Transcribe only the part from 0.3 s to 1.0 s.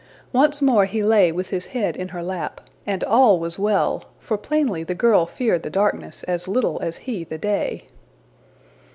Once more